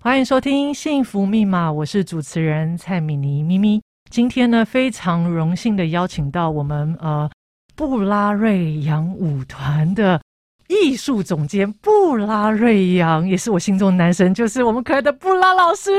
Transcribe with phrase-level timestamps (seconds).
[0.00, 3.82] 欢迎收听《幸福密码》，我是主持人蔡米妮咪咪。
[4.08, 7.28] 今天呢，非常荣幸的邀请到我们呃
[7.74, 10.22] 布拉瑞扬舞团的
[10.68, 15.90] 艺术总监布拉瑞扬，也是我心中的男神，就是我们可爱的布拉老师。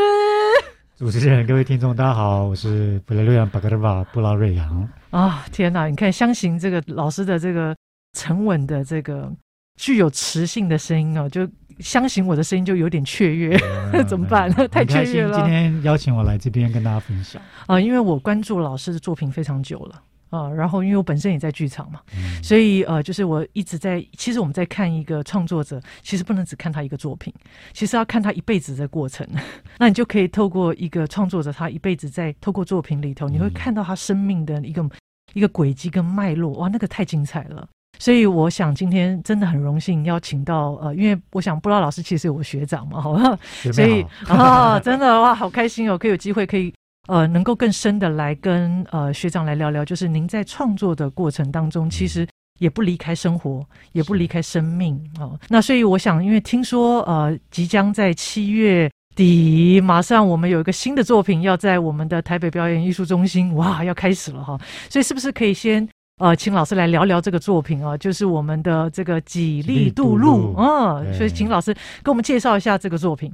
[0.95, 4.89] 主持人、各位听众，大家好，我是布拉瑞扬巴格德瓦布拉瑞扬。
[5.09, 5.87] 啊，天哪！
[5.87, 7.75] 你看，相信这个老师的这个
[8.17, 9.29] 沉稳的这个
[9.75, 11.45] 具有磁性的声音哦，就。
[11.79, 13.57] 相信我的声音就有点雀跃，
[13.93, 14.49] 嗯、 怎么办？
[14.57, 15.37] 嗯、太雀跃了。
[15.37, 19.95] 今天邀请我来这边跟大家分享啊、呃，因为我关注老师的作品非常久了
[20.29, 24.05] 啊、呃，然后因为我本身也在剧场嘛，嗯、所以呃，就是我一直在。
[24.17, 27.33] 其实我们在看一个创作者，其实不能只看他一个作品，
[27.73, 29.25] 其实要看他一辈子的过程。
[29.79, 34.91] 那你就可以透过一个创作者，他一辈子在透过作品里头，你会看到他生命的一个、嗯、
[35.33, 36.51] 一个轨迹跟脉络。
[36.53, 37.67] 哇，那个太精彩了。
[37.97, 43.37] 所以我想今天真的很荣幸邀请到呃，因为我想布拉老师其实有我学长嘛，好吧，
[43.73, 46.73] 所以啊，真的哇，好开心哦，可以有机会可以
[47.09, 52.25] 呃，能够更深的来跟呃学长来聊聊，就是您在创作的过程当中，其实
[52.59, 55.37] 也不离开生活，也不离开生命哦。
[55.49, 64.57] 那所以我想，因为听说呃，即将在七月底，马上我们有一个新的作品要在我们的台北表演艺术中心哇要开始了哈，
[64.89, 65.85] 所以是不是可以先？
[66.19, 73.31] 呃，请老师来聊聊这个作品啊，就是我们的这个几利渡路，嗯，所以请老师给我们介绍一下这个作品。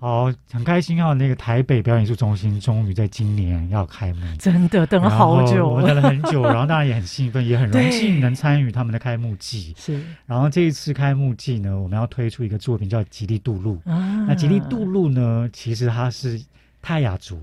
[0.00, 9.72] 好，很开心啊，那个台北表演艺术中心终于在今年要开幕，真的等了好久，我们等了很久， 然后当然也很兴奋，也很荣幸能参与他们的开幕季。
[9.78, 14.26] 是，然后这一次开幕季呢，我们要推出一个作品叫《吉利渡路》啊。
[14.26, 16.42] 那吉利渡路呢，其实它是
[16.82, 17.38] 泰雅族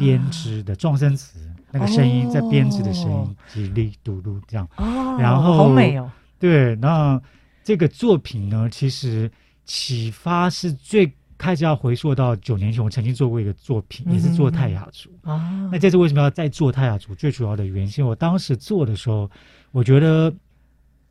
[0.00, 1.38] 编织的状声词。
[1.78, 4.66] 那个声音在编织的声音，几利渡路这样。
[4.76, 6.10] 哦，然后好美哦。
[6.38, 7.20] 对，那
[7.62, 9.30] 这个作品呢，其实
[9.64, 15.10] 启发是最开始要回溯到九年前，我曾经做过一个作品，也是做泰雅族。
[15.22, 17.14] 啊，那这次为什么要再做泰雅族？
[17.14, 19.30] 最主要的原因，是我当时做的时候，
[19.72, 20.32] 我觉得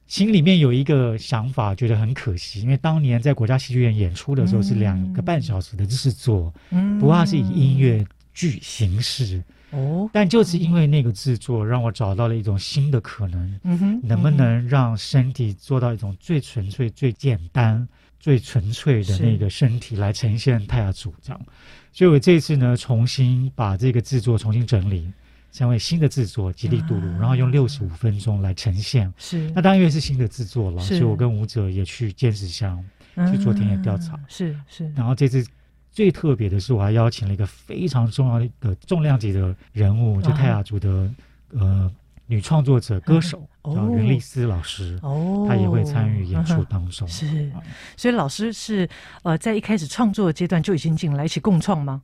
[0.08, 9.44] 心里面有一个想法，觉得很可惜，因为当年在国家戏剧院演出的时候是两个半小时的制作，嗯，不过它是以音乐剧形式。
[9.72, 13.60] 哦，但就是因为那个制作，让我找到了一种新的可能。
[13.64, 17.86] 嗯哼，能不能让身体做到一种最纯粹、最简单、
[18.20, 21.42] 最纯粹的那个身体来呈现泰雅族这样？
[21.92, 25.12] 所以我这次呢，重新把这个制作重新整理，
[25.52, 29.12] 成为新的制作《吉利杜鲁》，然后用六十五分钟来呈现。
[29.18, 32.82] 是，那当然因为是新的制作了，所以我跟舞者也去坚持乡
[33.32, 34.18] 去做田野调查。
[34.30, 35.46] 是是，然后这次。
[35.96, 41.10] 最特别的是，我还邀请了一个非常重要的一个重量级的人物，就泰雅族的
[41.54, 41.90] 呃
[42.28, 45.00] 女创作者、歌手，叫云丽斯老师。
[45.02, 47.08] 哦，她也会参与演出 当中。
[47.08, 47.50] 是，
[47.96, 48.88] 所以老师是
[49.24, 52.02] 呃在一开始创作的阶段就已经进来一起共创吗？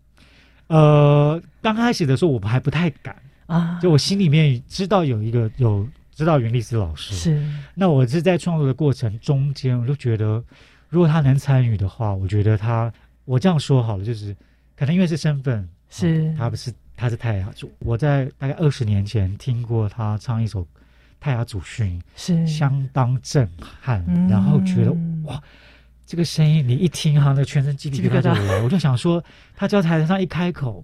[0.68, 3.14] 呃，刚开始的时候我们还不太敢
[3.48, 5.86] 啊，就我心里面知道有一个有
[6.16, 10.42] 知道云丽斯老师是，那我是在创作的过程中间，我就觉得
[10.88, 12.90] 如果他能参与的话，我觉得他。
[13.32, 14.36] 我这样说好了，就是
[14.76, 17.72] 可能因为是身份，是、哦、他不是他是泰雅族。
[17.80, 20.68] 我在大概二十年前听过他唱一首
[21.18, 23.50] 泰雅祖训，是相当震
[23.80, 24.92] 撼，嗯、然后觉得
[25.24, 25.42] 哇，
[26.06, 28.62] 这个声音你一听哈，那个全身鸡皮疙瘩就来。
[28.64, 29.24] 我就想说，
[29.56, 30.84] 他只要台上一开口，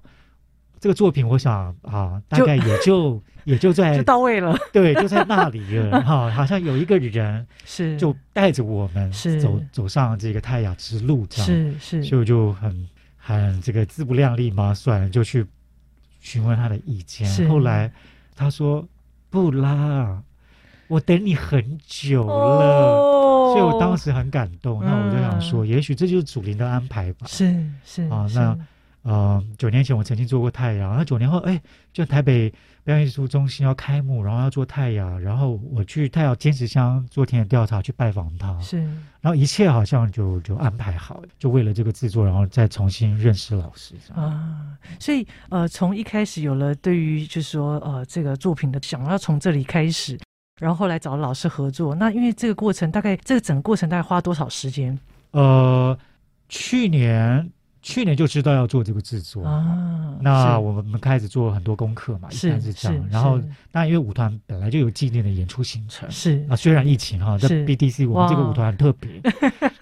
[0.79, 3.21] 这个作品，我想啊，大概也就。
[3.47, 9.09] 也就在就到位了，对，就在那里了哈， 好像有一个人是就带着我们
[9.41, 15.45] 走走上这个太雅之路这样，是是，所以我就很很这个自不量力嘛，算了，就去
[16.19, 17.47] 询问他的意见。
[17.47, 17.89] 后来
[18.35, 18.85] 他说
[19.31, 20.21] ：“布拉，
[20.89, 24.83] 我等你很久了。”所以我当时很感动。
[24.83, 27.25] 那我就想说，也许这就是祖灵的安排吧。
[27.27, 28.57] 是是啊，那
[29.07, 31.59] 呃，九年前我曾经做过泰雅，那九年后哎，
[31.91, 32.53] 就台北。
[32.87, 38.57] 表演艺术中心要开幕，然后要做太阳，然后我去太阳尖石乡做田野调查，去拜访他。
[38.61, 38.77] 是，
[39.19, 43.93] 然后一切好像就就安排好，就为了这个制作，然后再重新认识老师。
[44.15, 50.17] 啊，所以呃，从一开始有了对于就是说呃这个作品的想要从这里开始，
[50.61, 51.93] 然后后来找老师合作。
[51.93, 54.97] 那因为这个过程大概这个整个过程大概花多少时间？
[55.31, 55.99] 呃，
[56.47, 57.51] 去年。
[57.87, 59.43] 去年就知道要做这个制作。
[59.45, 63.07] 啊，那我们开始做很多功课嘛，是是这样。
[63.09, 63.39] 然后，
[63.71, 66.45] 当然因为舞团本来就有纪念的演出行程，是。
[66.49, 69.09] 啊，虽然疫情哈，在 BDC 我们这个舞团很特别，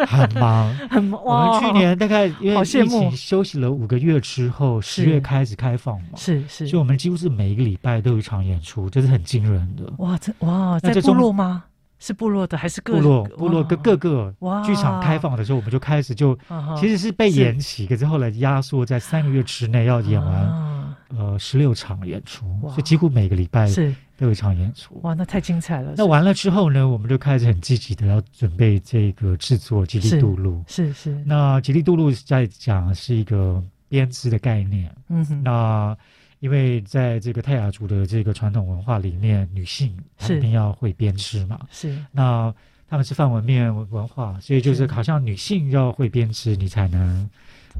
[0.06, 1.24] 很忙， 很忙。
[1.24, 9.92] 我们去年大概因为疫情休息了五个月之后，十月开始开放嘛，是是，所以我们几乎是每一个礼拜都有一场演出，这是很惊人的。
[9.98, 11.64] 哇，这哇，在部落吗？
[12.06, 13.24] 是部落的还是各部落？
[13.30, 14.32] 部落各各个
[14.64, 16.38] 剧场开放的时候，我们就开始就
[16.80, 25.00] 其实是被延期，可是后来压缩在三个月之内要演完呃十六场演出，所以几乎每个礼拜是都有一场演出。
[25.02, 25.96] 哇，那太精彩了！
[25.98, 30.64] 那完了之后呢，我们就开始很积极的要准备这个制作《吉利杜路》。
[30.72, 31.20] 是是。
[31.26, 34.96] 那《吉利杜路》在讲是一个编织的概念。
[35.10, 35.42] 嗯哼。
[35.44, 35.98] 那
[36.46, 41.60] 因为在这个泰雅族的这个传统文化里面，女性一定要会编织嘛。
[41.72, 41.98] 是。
[42.12, 42.54] 那
[42.88, 47.28] 他们是范文面文化，所以就是好像女性要会编织，你才能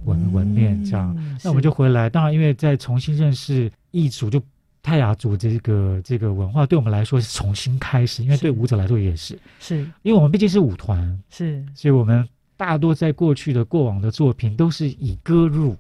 [0.06, 1.16] 纹纹面这样。
[1.44, 4.42] 那我们就回来，当然因为在重新认识异族，就
[4.82, 9.38] 泰雅族这个这个文化，对我们来说是重新开始，因为对舞者来说也是。
[9.60, 9.78] 是。
[10.02, 12.28] 因为我们毕竟是舞团，是，所以我们
[12.58, 15.78] 大多在过去的过往的作品都是以歌入。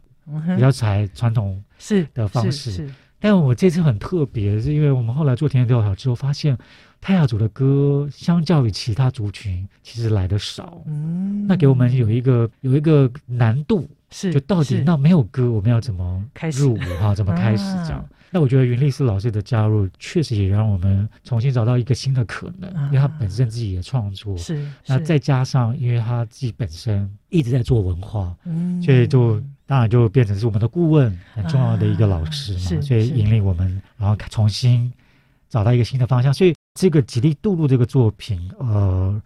[0.55, 2.93] 比较采传统是的方式，是，是，是。
[3.19, 6.55] 但我这次很特别，是因为我们后来做田野调查之后，发现
[7.01, 10.81] 泰雅族的歌相较于其他族群，其实来的少。
[10.85, 16.23] 嗯，那给我们有一个有一个难度，是就到底那没有歌，我们要怎么
[16.53, 17.13] 入伍哈？
[17.15, 17.99] 怎么开始这样？
[17.99, 24.69] 啊那我觉得云丽斯老师的加入，确实也让我们重新找到一个新的可能，因为他本身自己也创作，是。
[24.85, 34.91] 那再加上，因为他自己本身一直在做文化，嗯，所以就当然就变成是我们的顾问，很重要的一个老师嘛，所以引领我们，然后重新
[35.49, 36.33] 找到一个新的方向。
[36.33, 39.21] 所以这个《吉利杜路》这个作品，呃，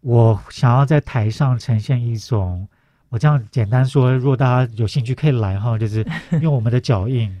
[0.00, 2.66] 我想要在台上呈现一种，
[3.08, 6.06] 我这样简单说，如果大家有兴趣可以来哈，就是
[6.42, 7.34] 用我们的脚印。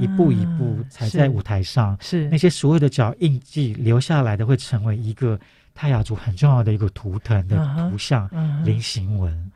[0.00, 5.38] 一步一步踩在舞台上，是，是那些所有的脚印记留下来的，会成为一个
[5.74, 8.26] 泰雅族很重要的一个图腾的图像
[8.64, 9.52] 菱形纹。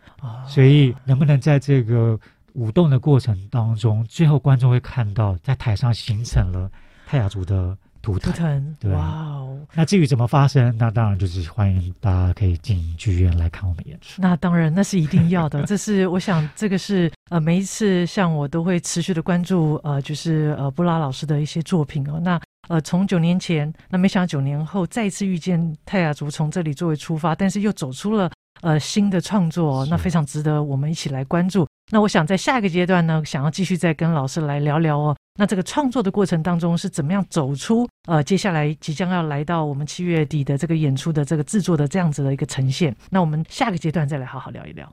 [0.46, 2.18] 所以，能不能在这个
[2.54, 6.70] 舞动的过程当中，最后观众会看到在台上形成了
[7.06, 7.76] 泰雅族的。
[8.02, 9.56] 图腾，对，哇哦！
[9.74, 14.20] 那至于怎么发生，那当然就是欢迎大家可以进剧院来看我们演出。
[14.20, 15.62] 那当然，那是一定要的。
[15.70, 22.18] 这是我想，这个是呃，每一次像我都会持续的关注呃，就是呃布拉老师的一些作品哦。
[22.20, 28.28] 那呃，从九年前，那没想到九年后再一次遇见泰雅族，从这里作为出发，但是又走出了
[28.62, 31.66] 呃新的创作，那非常值得我们一起来关注。
[31.90, 35.14] 那我想在下一个阶段呢，想要继续再跟老师来聊聊哦。
[35.38, 42.94] 那这个创作的过程当中是怎么样走出呃，接下来即将要来到我们七月底的这个演出的这个制作的这样子的一个呈现？
[43.10, 44.90] 那我们下个阶段再来好好聊一聊。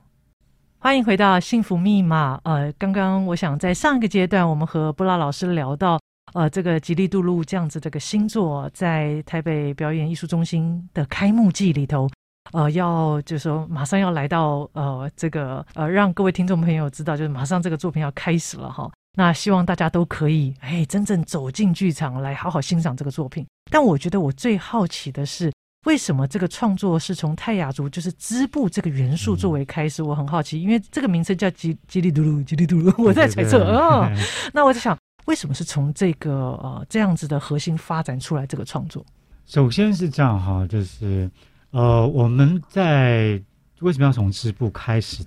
[0.79, 2.39] 欢迎回到幸福密码。
[2.43, 5.99] 呃，刚刚我想在上一个阶段，我们和布拉老师聊到
[6.33, 12.09] 呃，这个吉利杜路这样子这个新作在台北表演艺术中心的开幕季里头，
[12.51, 18.89] 呃，要就是说马上要来到呃这个呃，让各位听众朋友知道，就是马上这个作品要开始了哈。
[19.17, 23.45] 那希望大家都可以哎，真正走进剧场来好好欣赏这个作品。
[23.71, 25.51] 但我觉得我最好奇的是，
[25.85, 30.01] 为什么这个创作是从泰雅族就是织布这个元素作为开始？
[30.01, 34.09] 我很好奇，因为这个名称叫吉吉利嘟噜，吉利嘟噜，我在猜测啊。
[34.53, 36.31] 那我在想，为什么是从这个
[36.63, 39.05] 呃这样子的核心发展出来这个创作？
[39.45, 41.29] 首先是这样哈，就是
[41.71, 43.41] 呃我们在
[43.79, 45.23] 为什么要从织布开始？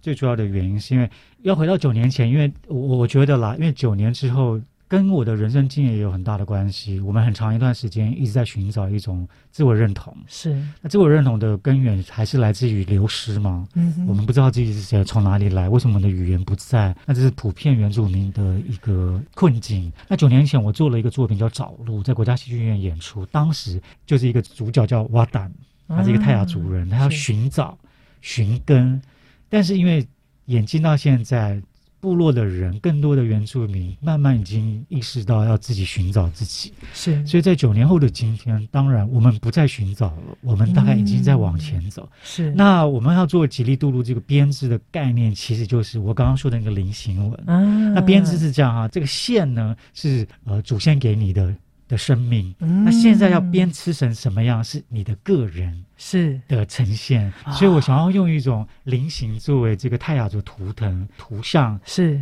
[0.00, 1.08] 最主要的原因是因为
[1.42, 6.98] 要回到九年前，因为我我觉得啦，因为九年之后跟我的人生经验也有很大的关系。
[6.98, 13.64] 我们很长一段时间一直在寻找一种自我认同，是那自我认同的根源还是来自于流失嘛？
[13.74, 16.92] 嗯哼，我们不知道自己是谁，从哪里来，为什么我们的语言不在？
[17.06, 19.92] 那这是普遍原住民的一个困境。
[20.08, 25.48] 那九年前我做了一个作品叫《找路》，在国家戏剧院演出，当时就是一个主角叫瓦旦，
[25.96, 27.78] 他是一个泰雅族人，他要寻找
[28.20, 29.00] 寻根。
[29.48, 30.06] 但是因为
[30.46, 31.60] 演进到现在，
[32.00, 37.24] 部落的人更多的原住民慢慢已经意识到要自己寻找自己，是。
[37.24, 42.02] 所以在九年后的今天，当然我们不再寻找了，我们大概已经在往前走。
[42.02, 42.50] 嗯、是。
[42.52, 47.44] 那我们要做吉利杜路这个编织的概念，其实就是我刚刚说的那个菱形纹。
[47.46, 47.92] 嗯、啊。
[47.94, 51.54] 那编织是这样啊，这个线呢是呃祖先给你的。
[51.92, 54.64] 的生命，那现在要编织成什么样？
[54.64, 62.18] 是你的个人是的呈现，所以我想要用一种菱形作为这个泰雅族图腾图像是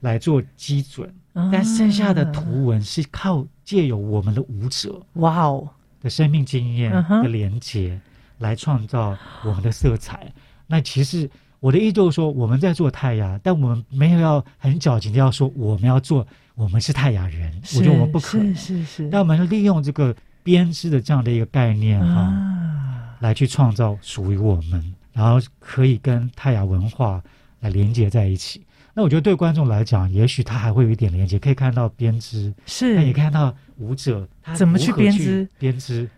[0.00, 1.08] 来做基准，
[1.52, 5.68] 但剩下的图文是靠借由我们的舞者哇哦
[6.00, 8.00] 的生命经验的连接
[8.38, 10.32] 来创造我们的色彩。
[10.66, 16.26] 那其实我的意思就是说，我们在做太阳，但我们没有要很矫情的要说我们要做。
[16.54, 18.54] 我们是泰雅人，我觉得我们不可能。
[18.54, 19.02] 是是是。
[19.08, 27.22] 那我们利用这个编织的这样的一个概念哈，啊、来去创造属于我们，然后可以跟泰雅文化
[27.60, 28.64] 来连接在一起。
[28.94, 36.08] 那我觉得对观众来讲，也许他还会有一点连接，可以看到编织，是，那也看到舞者他怎么去编织编织。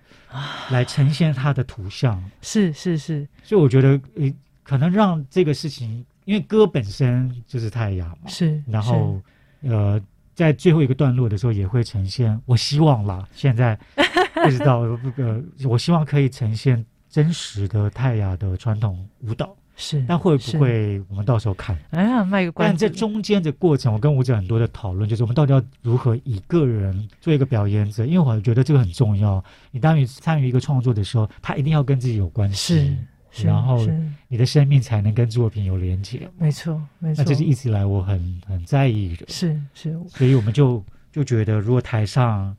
[0.71, 2.21] 来呈现他的图像。
[2.43, 9.23] 是是是，所以我觉得，呃，可能让这个事情，因为歌本身就是泰雅嘛，是，然后
[9.61, 10.01] 呃，
[10.35, 12.39] 在最后一个段落的时候也会呈现。
[12.45, 13.79] 我希望啦，现在
[14.35, 14.81] 不知道，
[15.17, 19.57] 呃，我希望可以呈现真实的泰雅的传统舞蹈。
[19.77, 21.77] 是，那会不会我们到时候看？
[21.91, 22.71] 哎呀，卖个关子。
[22.71, 28.07] 但这中间的过程，我跟舞者很多的讨论，就是我们到底要如何以个人做一个表演者？
[28.07, 29.43] 因为我觉得这个很重要。
[29.73, 32.97] 你当你参与一个创作的时候，他一定要跟自己有关系，是
[33.43, 33.87] 然后
[34.29, 36.29] 你的生命才能跟作品有连接。
[36.39, 37.23] 没错，没错。
[37.23, 39.27] 那这是一直以来我很很在意的。
[39.29, 42.55] 是是，所以我们就就觉得，如果台上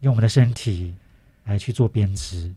[0.00, 0.94] 用我们的身体
[1.44, 2.54] 来去做编织，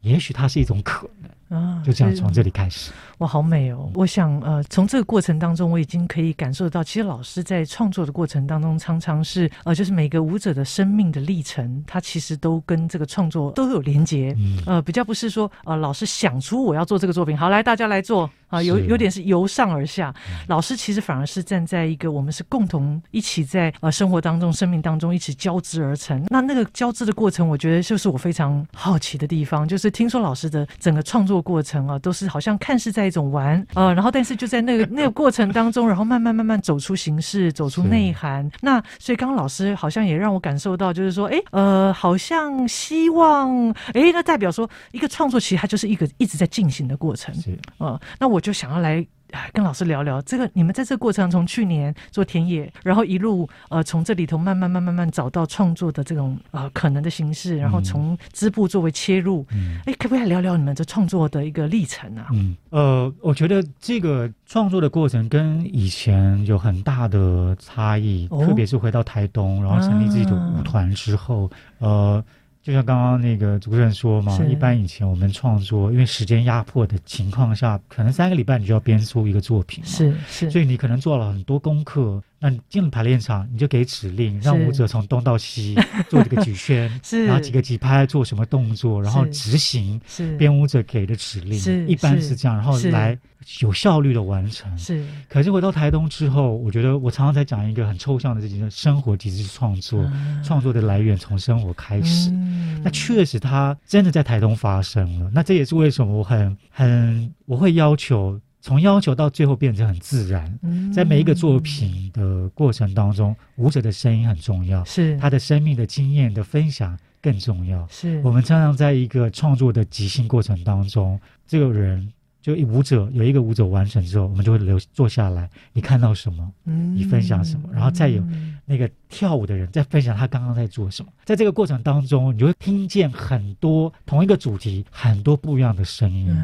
[0.00, 1.30] 也许它是一种可能。
[1.48, 3.90] 啊，就这样从这里开始，哇，好美哦！
[3.94, 14.36] 我想，呃，从这个过程当中，我已经可以感受到，其实老师在创作的过程当中，常常是，呃，就是每个舞者的生命的历程，它其实都跟这个创作都有连接。
[14.36, 20.14] 嗯，呃，比较不是说，呃，老师想出我要做这个作品，好，来大家来做啊，有有点是由上而下。
[20.48, 26.22] 老师其实反而是站在一个我们是共同一起在呃生活当中、生命当中一起交织而成。
[26.28, 31.38] 那那个交织的过程，我觉得就是我非常好奇的地方，就是听说老师的整个创作。
[31.48, 38.50] 过程啊，都是好像看似在一种玩呃，然后但是就在那个 那个过程当中，然后慢慢慢慢走出形式，走出内涵。
[38.60, 47.34] 那所以刚刚老师好像也让我感受到，就是说，哎，呃，好像希望，哎，那代表说一个创作其实它就是一个一直在进行的过程。
[47.36, 49.06] 是啊，呃，那我就想要来。
[49.52, 62.28] 跟老师聊聊这个，你们在这个过程从去年做田野，然后一路呃从这里头慢慢慢慢慢找到创作的这种呃可能的形式，然后从织布作为切入，哎、嗯，可不可以来聊聊你们这创作的一个历程啊？
[62.32, 72.24] 嗯，呃，我觉得这个创作的过程跟以前有很大的差异，哦、特别是回到台东，然后成立自己的舞团之后，啊、呃。
[72.62, 82.22] 就像刚刚那个主持人说嘛，一般以前我们创作，因为时间压迫的情况下，可能三个礼拜你就要编出一个作品，是是，所以你可能做了很多功课。
[82.40, 85.74] 那你进了排练场，你就给指令，让舞者从东到西
[86.08, 90.00] 做这个举圈，是然后几个几拍做什么动作，然后执行
[90.38, 93.18] 编舞者给的指令，是一般是这样，然后来
[93.60, 94.78] 有效率的完成。
[94.78, 102.30] 是，可是回到台东之后，我觉得我常常在讲一个很抽象的事情：生活其实是创作，啊、创作的来源从生活开始。
[102.30, 105.30] 嗯、那确实，它真的在台东发生了。
[105.34, 108.40] 那这也是为什么我很很我会要求。
[108.60, 110.58] 从要求到最后变成很自然，
[110.92, 117.86] 在每一个作品的过程当中，舞者的声音很重要，是他的生命的经验的分享更重要。
[117.88, 122.12] 是我们常常在一个创作的即兴过程当中，这个人
[122.42, 126.52] 就舞者有一个舞者完成之后，我们就会留坐下来，你看到什么？
[126.64, 127.68] 你分享什么？
[127.72, 128.22] 然后再有
[128.66, 131.12] 那个跳舞的人在分享他刚刚在做什么。
[131.24, 136.36] 在这个过程当中，你就会听见很多同一个主题很多不一样的声音。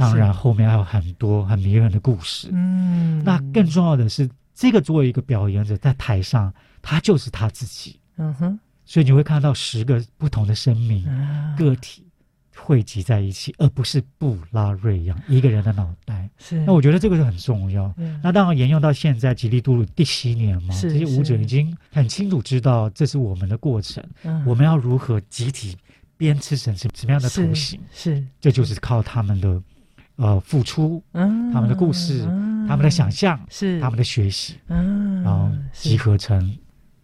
[0.00, 2.48] 当然，后面还有很多很迷人的故事。
[2.52, 8.00] 嗯，那更重要的是，这个作为一个表演者在台上，他就是他自己。
[8.16, 12.04] 嗯哼，所以你会看到十个不同的生命、啊、个体
[12.56, 16.28] 汇集在一起，而不是布拉瑞扬一个人的脑袋。
[16.38, 17.92] 是，那我觉得这个是很重要。
[17.96, 25.76] 嗯、那当然沿用到现在，吉利杜鲁第七年嘛，这些舞者已经很清楚知道这是我们的过程，嗯、我们要如何集体
[26.18, 27.80] 编织成什什么样的图形？
[27.90, 29.62] 是，是这就是靠他们的。
[30.20, 36.54] 呃，付出，嗯，他们的故事，嗯、他们的想象，是他们的学习，嗯，然后集合成。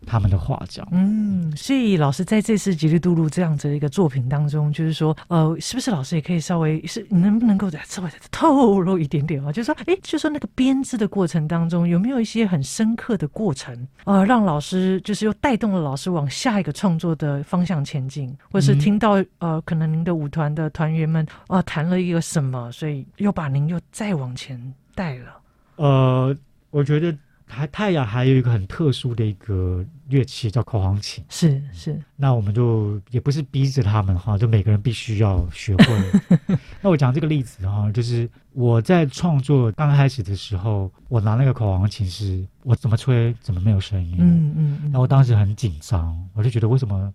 [0.06, 9.50] 他们的画脚，嗯，所以老师在这次《吉利杜鲁》这样子的一个作品当中，就是说，呃，是不是老师也可以稍微是，能不能够再稍微再透露一点点啊？
[9.50, 24.60] 就是说，哎，就是说那个编织的过程当中，有没有一些很深刻的过程，呃，让老师就是又带动了老师往下一个创作的方向前进，或是听到呃，可能您的舞团的团员们啊、呃、谈了一个什么，所以又把您又再往前
[24.94, 25.36] 带了。
[25.76, 26.36] 呃，
[26.70, 27.12] 我觉得。
[27.49, 31.99] 还泰雅还有一个很特殊的一个乐器叫口簧琴，是是。
[32.17, 36.57] 那我们就也不是逼着他们哈，就每个人必须要学会。
[36.83, 44.81] 那我讲这个例子哈，就是我在创作刚开始的时候，我拿那个口簧琴是，我怎么吹怎么没有声音，嗯嗯。
[44.85, 47.12] 然后我当时很紧张，我就觉得为什么？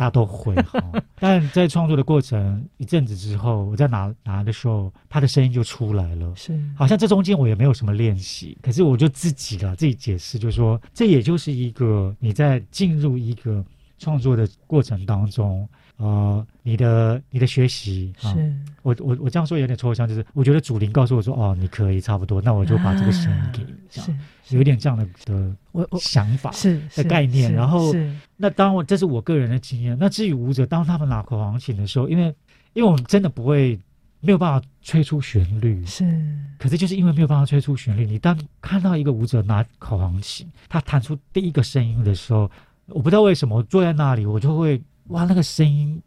[0.00, 0.82] 大家都会哈，
[1.20, 6.32] 但在创作的过程一阵子之后，我在拿拿的时候，他的声音就出来了。
[6.34, 13.62] 是，好像这中间我也没有什么练习，可是我就自己了自己解释，就是说这也就是一个你在进入一个
[13.98, 15.68] 创作的过程当中，
[16.00, 27.52] 呃，你的你的学习啊，是我我我这样说有点抽象，就是我觉得主灵告诉我说，哦，你可以差不多，那我就把这个声音给你，这样有一点这样的的我我想法是的概念。
[27.52, 27.94] 然后，
[28.38, 29.94] 那当我这是我个人的经验。
[30.00, 32.34] 那至于舞者，当他们拿口簧琴的时候，因为
[32.72, 33.78] 因为我们真的不会
[34.20, 36.10] 没有办法吹出旋律，是，
[36.58, 42.50] 可是就是因为没有办法吹出旋律，你当看到一个舞者拿口簧琴，他弹出第一个声音的时候，
[42.86, 44.80] 我不知道为什么，我坐在那里，我就会。
[45.10, 46.00] 哇，那个声音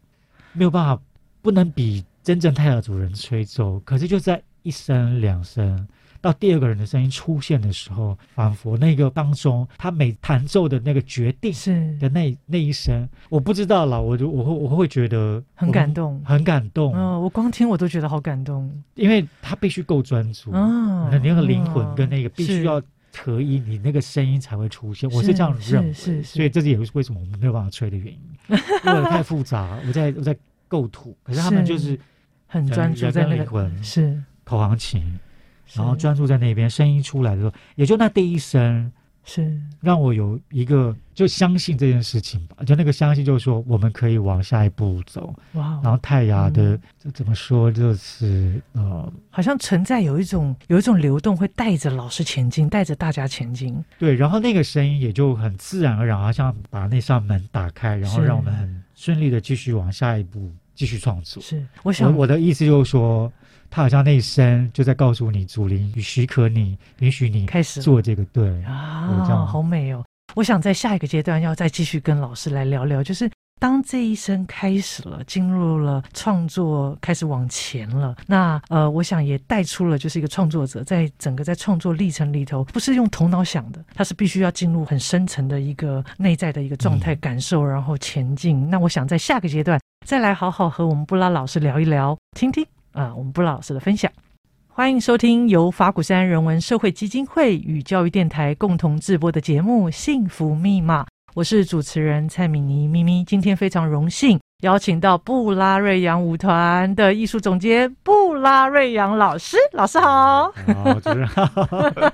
[0.52, 1.02] 没有办法，
[1.40, 3.78] 不能比真正泰雅族人吹奏。
[3.80, 5.86] 可是就在一声两声，
[6.22, 16.94] 到第二个人的声音出现的时候，仿佛那个当中他每弹奏的那个决定是的那那一声，我不知道了，我就我会我会觉得很感动，很感动。
[16.94, 22.82] 嗯、哦，我光听我都觉得好感动，因为他必须够专注，嗯、哦，那个灵魂跟那个必须要。
[23.14, 25.08] 可以，你那个声音才会出现。
[25.10, 28.20] 我是这样认为，是是，所以这是也是为什么我们没有办法吹的原因，
[28.86, 29.78] 因为太复杂。
[29.86, 31.98] 我在我在构图，可是他们就是
[32.46, 35.18] 很专注在那个是口簧琴，
[35.72, 38.92] 然后专注在那边，声音出来的时候，也就那第一声。
[39.24, 45.34] 是让我有一个就相信这件事情吧，就那个相信就是说我们可以往下一步走。
[45.52, 45.80] 哇！
[45.82, 46.78] 然后泰雅的
[47.14, 53.82] 怎么说就是呃，好像存在有一种有一种流动会带着老师前进，带着大家前进。
[53.98, 61.42] 对，然后那个声音也就很自然而然，好像把那扇门打开，然后让我们很顺利的继续往下一步继续创作。
[61.42, 63.32] 是，我想我，我的意思就是说。
[63.74, 70.04] 他好像那一声就在告诉你，祖灵许可你，允许你开始做这个，对啊，这样好美哦！
[70.36, 73.28] 我想在下一个阶段要再继续跟老师来聊聊，就是
[73.58, 78.14] 当这一生开始了，进入了创作，开始往前了。
[78.28, 88.56] 那呃，我想也带出了，就是一个创作者在整个在创作历程里头，不是用头脑想的，他是必须要进入很深层的一个内在的一个状态感受，然后前进。
[88.56, 92.64] 嗯、那我想在下个阶段再来好好和我们布拉老师聊一聊，听听。
[92.94, 94.10] 啊，我们布拉老师的分享，
[94.68, 101.02] 欢迎收听由法鼓山人文社会基金会与教育电台共同制播的节目《幸福密码》，
[101.34, 103.24] 我是主持人蔡敏妮咪咪。
[103.24, 110.52] 今天非常荣幸邀请到布拉瑞扬舞团的艺术总监布拉瑞扬老师，老师好。
[110.52, 111.50] 好，主持人好。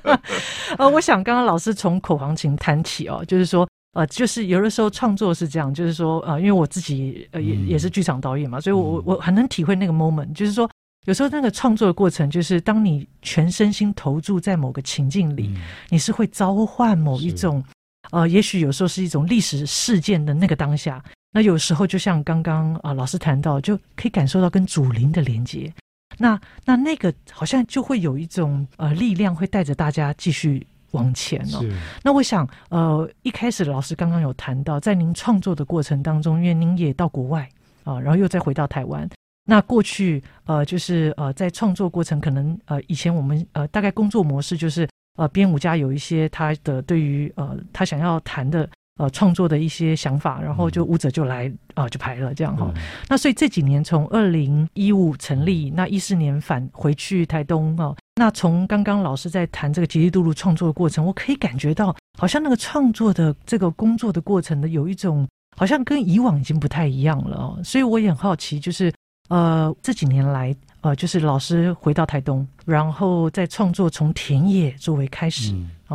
[0.78, 3.68] 呃，我想刚刚老师从口簧琴谈起哦，就是说。
[3.92, 10.70] 呃，就是有的时候创作是这样，就是说，呃，因为我自己呃也也是剧场导演嘛，所以我我很能体会那个 moment，就是说，
[11.06, 15.52] 有时候那个创作的过程，就是当你全身心投注在某个情境里，
[15.88, 17.64] 你是会召唤某一种，
[18.12, 25.72] 呃，也许有时候是一种历史事件的那个当下，那有时候就像刚刚啊老师谈到，就可以感受到跟祖灵的连接，
[26.16, 30.64] 那那那个好像就会有一种呃力量会带着大家继续。
[30.92, 31.64] 往前哦，
[32.02, 37.48] 那我想，呃，一开始老师刚刚有谈到，在您创作的过程当中，因为您也到国外
[37.84, 39.08] 啊，然后又再回到台湾。
[39.44, 48.68] 那过去，呃，就是呃，在创作过程，可能呃，以前我们呃，大概工作模式就是，呃，编舞家有一些他的对于呃，他想要谈的。
[49.00, 52.70] 呃，创作的一些想法，然后就舞者就来啊、呃，就排了这样哈。
[52.74, 57.96] 嗯、那所以这几年从二零一五成立，那一四年返回去台东啊。
[58.16, 67.58] 那从刚刚老师在谈这个吉利杜路创作的过程，我可以感觉到，好像那个创作的这个工作的过程呢，有一种好像跟以往已经不太一样了哦。
[67.64, 68.92] 所以我也很好奇，就是
[69.30, 70.54] 呃这几年来。
[70.82, 75.54] 呃，就是老师回到台东，然后在创作从田野作为开始，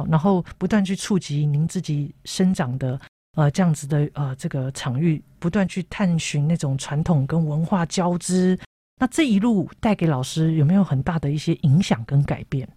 [0.10, 3.00] 然后不断去触及您自己生长的
[3.36, 8.58] 呃这样子的呃这个场域，不断去探寻那种传统跟文化交织。
[9.00, 12.68] 那这一路带给老师有没有很大的一些影响跟改变？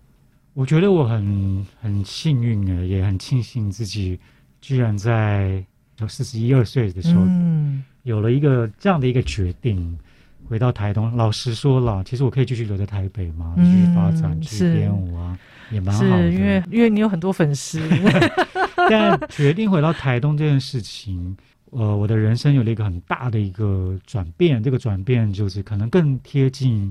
[0.55, 4.19] 我觉得我很很幸运的，也很庆幸自己
[4.61, 5.65] 居然在
[6.09, 9.99] 四十一二岁的时候，嗯，有了一个这样的一个决定。
[10.47, 15.39] 回到台东，老实说了，其实我可以继续留在台北嘛，继续发展，继续编舞啊，
[15.71, 16.31] 也蛮好的。
[16.31, 17.81] 因为因为你有很多粉丝。
[18.91, 21.37] 但决定回到台东这件事情，
[21.71, 24.63] 呃，我的人生有了一个很大的一个转变。
[24.63, 26.91] 这个转变就是可能更贴近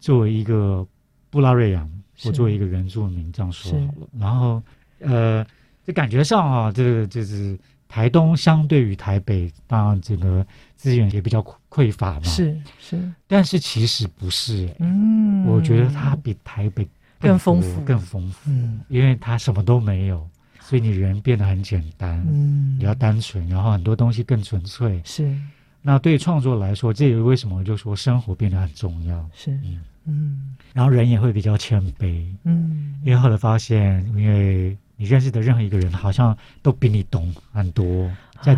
[0.00, 0.84] 作为一个
[1.30, 1.88] 布拉瑞扬，
[2.22, 4.08] 或作为一个原住民这样说好了。
[4.18, 4.60] 然后，
[4.98, 5.46] 呃，
[5.84, 7.56] 这感觉上啊，这个就是。
[7.88, 10.44] 台东相对于台北，当然这个
[10.74, 12.22] 资源也比较匮乏嘛。
[12.24, 16.86] 是是，但是其实不是、欸，嗯，我觉得它比台北
[17.20, 18.50] 更丰富，更丰富。
[18.50, 20.28] 嗯，因为它什么都没有，
[20.60, 25.00] 所以你人变得很简单，嗯，比较单纯，然后很多东西更纯粹。
[25.04, 25.34] 是，
[25.80, 29.30] 那对创作来说，这也为什么就说生活变得很重要。
[29.32, 34.76] 是，嗯嗯，然后人也会比较谦卑，嗯，因为后来发现，因为。
[34.96, 38.10] 你认识的任何一个人，好像都比你懂很多，
[38.42, 38.54] 在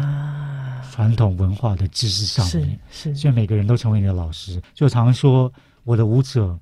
[0.93, 4.61] 传统文化的知识上面，是，所以每个人都成为你的老师。
[4.73, 5.53] 就常说，
[5.85, 6.59] 我的舞者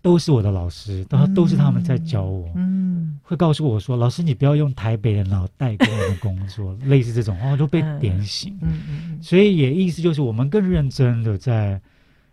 [0.00, 2.50] 都是我的老师，都都是他们在教我。
[2.54, 8.58] 嗯，会告诉我说，老师你不要用台北的脑袋跟我们工作，类似这种哦都被点醒。
[8.62, 11.80] 嗯嗯，所以也意思就是我们更认真的在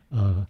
[0.09, 0.47] 呃。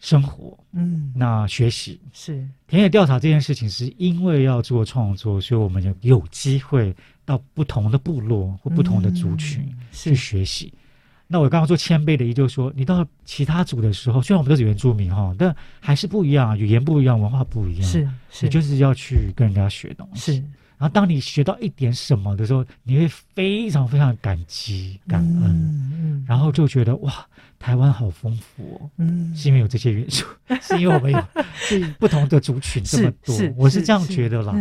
[0.00, 6.94] 生活，嗯，那学习是田野调查这件事情，是因为要做创作，所以我们就有机会
[7.26, 10.72] 到不同的部落或不同的族群去学习。
[10.74, 10.80] 嗯、
[11.26, 20.32] 那我刚刚做谦卑的意思就是说，你到其他组的时候，虽然我们都是原住民哈，但还是不一样，语言不一样，文化不一样，是，是你就是要去跟人家学东西。
[20.32, 20.40] 是，
[20.78, 27.12] 然后当你学到一点什么的时候，你会非常非常感激、感恩，嗯嗯、然后就觉得哇。
[27.60, 30.24] 台湾好丰富哦，嗯，是因为有这些元素，
[30.62, 31.22] 是因为我们有
[31.54, 34.56] 是不同的族群这么多，我是这样觉得啦。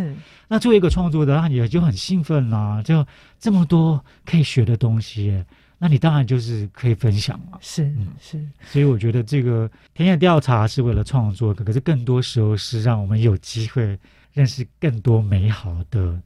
[0.49, 3.03] 那作为一个创作者，那你就很兴奋啦，就
[3.39, 5.41] 这么多可以学的东西，
[5.77, 7.57] 那你当然就是可以分享嘛。
[7.62, 13.97] 是，嗯，是，所以我觉得这个田野调查是为了创作，可是更多时候是让我们有机会
[14.33, 16.19] 认识更多美好的。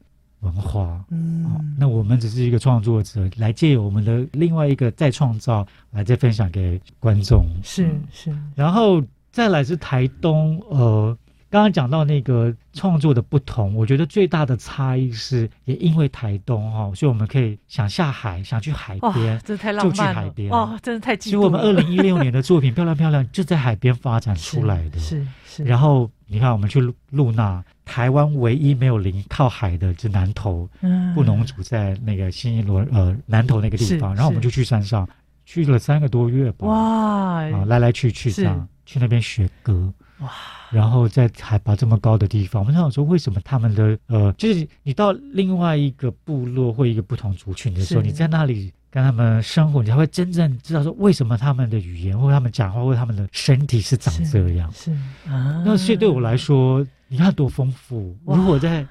[0.44, 9.02] 文化，嗯、哦，那我们只是一个创作者，来借由我们的另外一个再创造，来再分享给观众，是是，然后
[9.32, 11.16] 再来是台东，呃。
[11.50, 20.50] 刚刚讲到那个创作的不同，我觉得最大的差异是，也因为台东哈，所以我们可以想下海，想去海边，这太浪漫了，就去海边。
[20.50, 21.16] 哦，真的太。
[21.16, 25.62] 其实我们二零一六年的作品《漂亮漂亮》就在海边发展出来的，是是。
[25.62, 26.80] 然后你看，我们去
[27.10, 30.68] 露娜，台湾唯一没有临靠海的，就南投，
[31.14, 35.08] 布农族在那个新一轮呃南投那个地方，然后我们就去山上，
[35.44, 39.92] 去了三个多月吧，哇，啊来来去去这样，去那边学歌。
[40.20, 40.30] 哇！
[40.70, 54.70] 然后在海拔这么高的地方，我们想说，为什么他们的呃，就是你到另外一个部落或一个不同族群的时候，你在那里跟他们生活，你才会真正知道说，为什么他们的语言或他们讲话或他们的身体是长这样。
[54.70, 58.16] 是，是啊，那所以对我来说，你看多丰富。
[58.24, 58.86] 如果在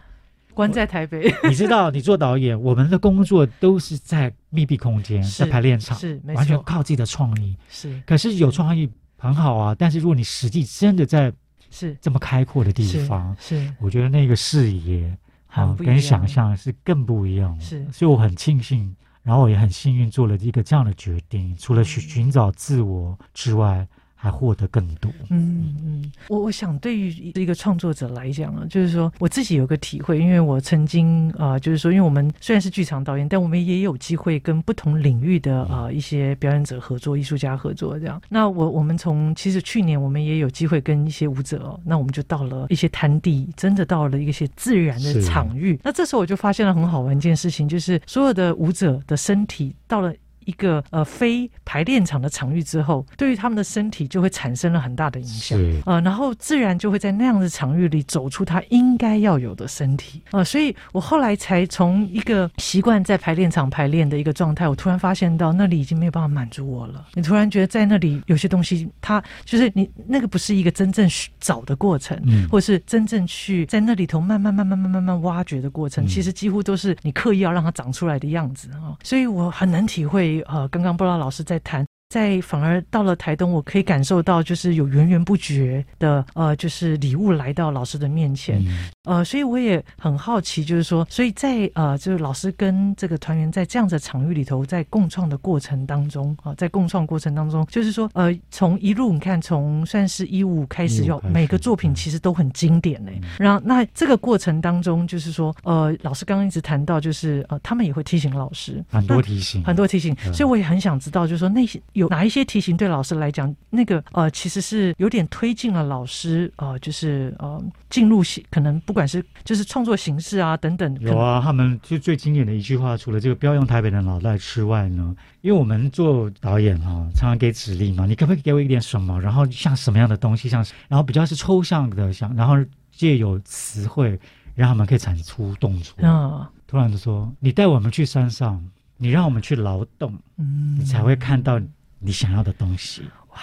[0.53, 7.55] 关在台北， 你知道，你做导演，我们的工作都是在密闭空间，在排练场，是完全靠自己的创意。
[7.69, 8.91] 是，可是有创意。
[9.15, 11.31] 很好啊，但是如果你实际真的在
[11.71, 17.57] 是这么开阔的地方，是，是我觉得那个视野啊跟想象是更不一样。
[17.57, 23.87] 是，所以我很庆幸，然后我也很幸运做了一个这样的决定，除了寻寻找自我之外。
[24.23, 25.11] 还获得更多。
[25.31, 38.21] 嗯嗯，我我想对于一个创作者来讲啊，就是说我自己有个体会，因为我曾经啊、呃，就是说，因为我们虽然是剧场导演，但我们也有机会跟不同领域的啊、呃、一些表演者合作、艺术家合作这样。
[38.29, 45.77] 那我我们从其实去年我们也有机会跟一些舞者哦，那我们就到了一些滩地，真的到了一些自然的场域。
[45.83, 50.13] 那这时候我就发现了很好玩一件事情，就是所有的舞者的身体到了。
[50.45, 55.81] 一个呃非排练场的场域之后，对于他们的身体就会产生了很大的影响，是。
[55.85, 67.05] 呃，然后自然就会在那样的场域里走出他应该要有的身体，呃，所以我后来才从一个习惯在排练场排练的一个状态，我突然发现到那里已经没有办法满足我了。
[67.13, 71.07] 你突然觉得在那里有些东西，它就是你那个不是一个真正
[71.39, 80.32] 找的过程，嗯，或是真正去在那里头慢慢慢慢慢慢慢挖掘的过程，其实几乎都是你刻意要让它长出来的样子啊，所以我很能体会。
[80.41, 81.85] 呃，刚刚布拉老师在谈。
[82.09, 88.63] 在反而到了台东，我可以感受到，就是有源源不绝的呃，就是礼物来到老师的面前，
[89.05, 103.19] 嗯、呃，所以我也很好奇，就是说，所以在呃，就是老师跟这个团员在这样的场域里头，在共创的过程当中啊、呃，在共创过程当中，就是说，呃，从一路你看，从算是一五开始，要每个作品其实都很经典嘞。
[103.23, 108.85] 嗯、然后那这个过程当中，就是说，呃，老师刚刚一直谈到，就是呃，他们也会提醒老师。
[108.91, 112.02] 很多提醒，很多提醒，所以我也很想知道，就是说那些有。
[112.03, 120.97] 有哪一些题型对老师来讲，那个呃，其实是有点推进了老师呃，就是呃，进入形，可能不管是就是创作形式啊等等。
[120.99, 129.19] 有啊，他们就最经典的一句话，除了这个不要用台北的脑袋之外呢，因为我们做导演哈、啊，常常给指令嘛，你可不可以给我一点什么？
[129.21, 132.55] 然后像什么样的东西，像然后比较是抽象的，像然后
[132.91, 134.19] 借有词汇，
[134.55, 135.95] 让他们可以产出动作。
[135.99, 138.61] 嗯，突然就说，你带我们去山上，
[138.97, 141.61] 你让我们去劳动，嗯，你才会看到。
[142.03, 143.39] 你想要的东西，哇！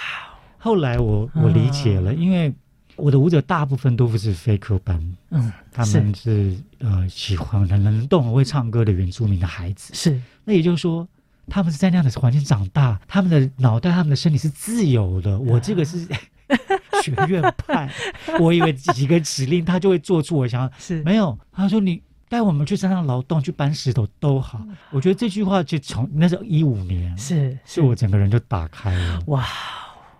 [0.58, 2.52] 后来我我理解了，因为
[2.96, 10.20] 我的舞者大部分都不是非科班，嗯，他们是呃喜欢很能动、会唱歌的原住民的孩子，是。
[10.44, 11.08] 那也就是说，
[11.48, 15.38] 他们是在那样的环境长大，他们的脑袋、他们的身体是自由的。
[15.38, 16.06] 我这个是
[17.02, 17.90] 学院派，
[18.38, 21.38] 我以为几个指令他就会做出我想要，是没有。
[21.50, 22.02] 他说你。
[22.30, 24.64] 带我们去山上劳动，去搬石头都好。
[24.92, 29.20] 我觉得这句话就从那时候一五年，是，是我整个人就打开了。
[29.26, 29.44] 哇，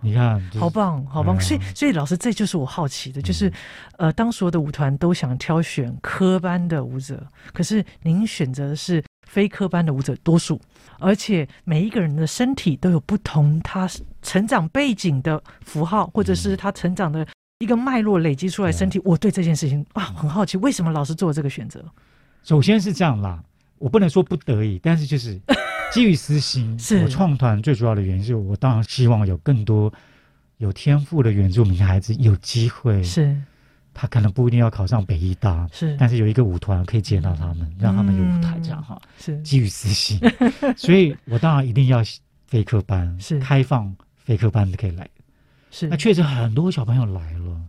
[0.01, 1.41] 你看，好棒，好棒。
[1.41, 3.53] 所以，所以老师，这就是我好奇的，就是，
[3.97, 10.61] 呃，当所有的舞团都想挑选科班的舞者，可是您选择的是非科班的舞者多数，
[10.99, 13.89] 而且每一个人的身体都有不同，他
[14.21, 17.25] 成长背景的符号，或者是他成长的。
[17.61, 21.85] 一个脉络累积出来身体，我对这件事情啊很好奇，为什么老师做这个选择？
[22.43, 23.39] 首先是这样啦，
[23.79, 25.39] 我不能说不得已，但是就是
[25.93, 26.77] 基于私心。
[26.79, 29.93] 是我创团最主要的原因是我当然希望有更多
[30.57, 33.37] 有天赋的原住民孩子有机会，是
[33.93, 38.99] 他可能不一定要考上北医大，是但是有一个舞团可以接到他们，嗯、让他们有舞台这样哈。
[39.19, 40.19] 是基于私心，
[40.79, 42.03] 所以我当然一定要
[42.47, 45.07] 非科班，是开放非科班的可以来。
[45.71, 47.61] 是，那确实很多小朋友来了，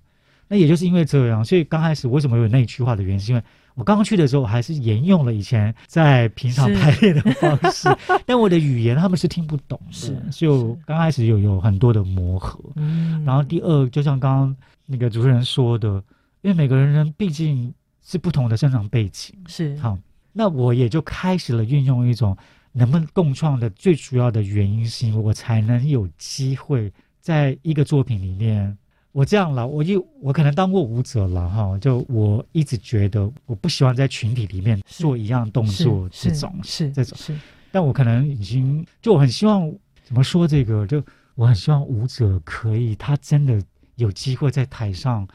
[0.48, 3.44] 那也就是因为这样，所以刚开始为什么有内驱化的原因，是因为
[3.76, 7.88] 我刚刚去的时候，我还是沿用了以前在平常排练的方式，
[8.26, 12.60] 但我的语言他们是听不懂的，是，就刚开始有有很多的磨合。
[12.76, 16.04] 嗯，然后第二，就像刚刚那个主持人说的，
[16.42, 19.78] 因为每个人人毕竟是不同的生长背景，是。
[19.78, 19.98] 好，
[20.34, 22.36] 那我也就开始了运用一种
[22.74, 26.92] 能不能共创的最主要的原因，是因为我才能有机会。
[27.22, 28.78] 在一个作品里面，
[29.12, 37.38] 我这样了，我就我可能当过舞者了哈，就我一直觉得我不喜欢在群体里面做一样动作，这种是这种是，
[37.72, 39.72] 但我可能已经就我很希望
[40.04, 41.02] 怎么说这个，就
[41.36, 43.64] 我很希望舞者可以他真的
[43.96, 45.28] 有机会在台上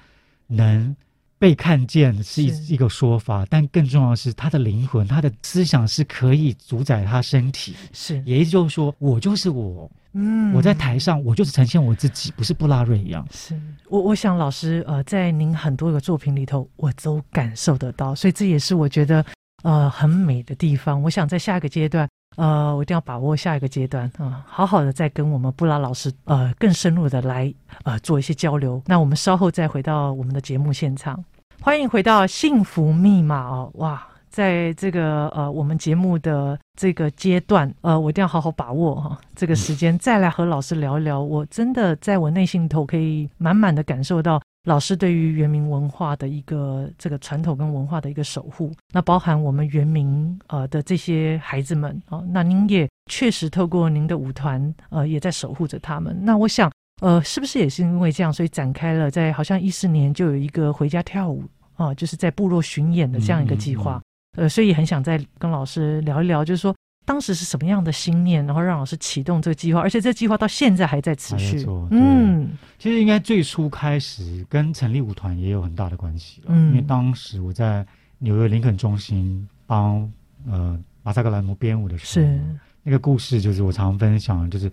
[0.47, 0.95] 能。
[1.39, 7.75] 被看见是一一个说法，但更重要的是他的灵魂，他的思想是可以主宰他身体。
[7.93, 9.89] 是，也就是说，我就是我。
[10.17, 13.27] 嗯，我在台上，我就是呈现我自己，不是布拉瑞一样。
[13.31, 13.55] 是
[13.89, 19.25] 我，我想老师呃，在您很多个作品里头，我都感受得到，所以这也是我觉得
[19.63, 21.03] 呃很美的地方。
[21.03, 22.09] 我想在下一个阶段。
[22.37, 27.51] 呃，我一定要把握下一个阶段啊，呃，好好的再跟我们布拉老师呃更深入的来
[27.85, 28.83] 呃做一些交流。
[28.85, 31.25] 那我们稍后再回到我们的节目现场，
[31.63, 41.19] 欢迎回到幸福密码哦，哇，在这个呃我们节目的这个阶段，呃，我一定要好好把握哈，这个时间再来和老师聊一聊。
[41.19, 44.39] 我真的在我内心头可以满满的感受到。
[44.65, 56.15] 老师对于原民文化的一个这个传统跟文化的一个守护，那包含我们原民呃的这些孩子们啊，那您也确实透过您的舞团呃也在守护着他们。
[56.21, 56.71] 那我想
[57.01, 61.45] 呃是不是也是因为这样，所以展开了在好像一四年就有一个回家跳舞
[61.77, 64.03] 啊，就是在部落巡演的这样一个计划。
[64.37, 66.75] 呃，所以很想再跟老师聊一聊，就是说。
[67.09, 71.65] 当时是什么样的心念，然后让老师启动这个计划，而且这计划到现在还在持续。
[71.93, 76.43] 嗯，其实应该最初开始跟成立舞团也有很大的关系。
[76.47, 77.87] 嗯，因为当时我在
[78.19, 80.13] 纽约林肯中心帮
[80.51, 82.41] 呃马萨格兰姆编舞的时候，是
[82.83, 84.69] 那个故事就是我常常分享，就是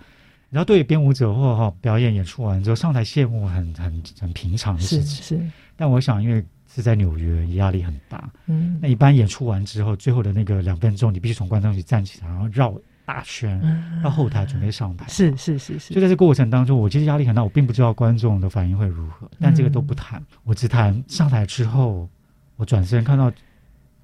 [0.50, 5.24] 然后对于编舞者或哈表演演出完之后上台谢幕很很很平常的事情。
[5.24, 6.44] 是，是但我想因为。
[6.74, 8.28] 是在纽约，压力很大。
[8.48, 12.74] 嗯，那一般演出完之后，最后的那个两分钟，你必须从观众席站起来，然后绕
[13.06, 13.62] 大圈
[14.04, 15.06] 到后台准备上台。
[15.08, 15.94] 是是是是。
[15.94, 22.10] 就在这过程当中，我其实压力很大，我并不知道观众的反应会如何，但这个都不谈，我只谈上台之后，
[22.56, 23.32] 我转身看到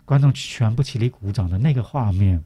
[0.06, 2.40] 观众全部起立鼓掌的那个画面，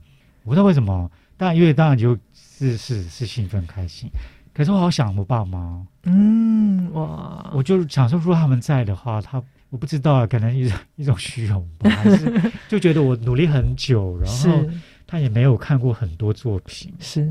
[0.43, 4.09] 我不知道为什么，但因为当然就是是是兴奋开心，
[4.53, 5.85] 可是我好想我爸妈。
[6.03, 9.43] 嗯哇，我就想说，如果他们在的话，他。
[9.73, 12.31] 我不知道啊，可能一种 一种虚荣吧，还是
[12.69, 14.63] 就觉得我努力很久，然后
[15.07, 16.93] 他也没有看过很多作品。
[16.99, 17.27] 是，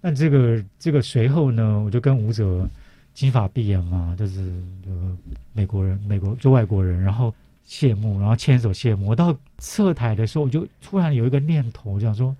[0.00, 2.68] 那这个这个随后呢，我就跟舞者
[3.14, 4.40] 金发碧眼嘛，就是
[4.84, 5.16] 呃
[5.52, 7.32] 美国人，美国就外国人，然后
[7.64, 9.06] 谢幕，然后牵手谢幕。
[9.06, 12.34] 我到侧台的时候，我就突然有一个念头，我想说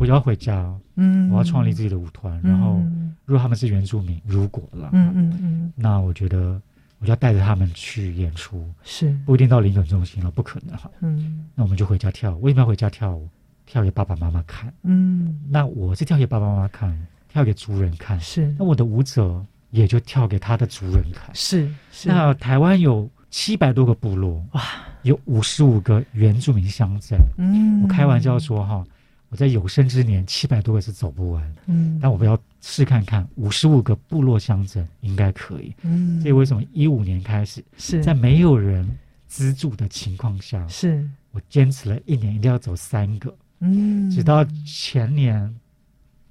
[0.00, 2.82] 我要回家，嗯，我要创立自己的舞团，然后
[3.24, 6.60] 如果他们是原住民，如果了，嗯嗯嗯，那我觉得。
[7.04, 10.90] 我就要带着他们去演出，是不一定到林肯中心了，不可能哈。
[11.00, 12.40] 嗯，那我们就回家跳舞。
[12.40, 13.28] 为什么要回家跳舞？
[13.66, 14.72] 跳给爸爸妈妈看。
[14.84, 18.18] 嗯，那我是跳给爸爸妈妈看，跳给族人看。
[18.18, 21.28] 是，那我的舞者也就跳给他的族人看。
[21.34, 22.08] 是，是。
[22.08, 24.62] 那台湾有七百多个部落，哇，
[25.02, 27.20] 有五十五个原住民乡镇。
[27.36, 28.82] 嗯，我开玩笑说哈。
[29.28, 31.54] 我在有生之年，七百多个是走不完。
[31.66, 35.70] 嗯，但我不要试看看，五十五个部落乡镇应该可以。
[35.82, 38.90] 嗯，所以为什么一五年开始是在没有人
[39.26, 43.36] 资助的情况下，是我坚持了一年，一定要走三个。
[43.60, 45.54] 嗯，直到前年